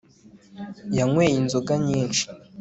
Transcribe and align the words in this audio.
yanyweye 0.97 1.31
inzoga 1.41 1.73
nyinshi 1.85 2.23